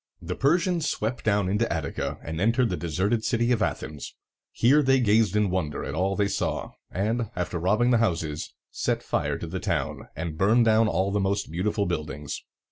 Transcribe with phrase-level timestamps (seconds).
[0.19, 4.15] The Persians swept down into Attica, and entered the deserted city of Athens.
[4.51, 9.03] Here they gazed in wonder at all they saw, and, after robbing the houses, set
[9.03, 12.41] fire to the town, and burned down all the most beautiful buildings.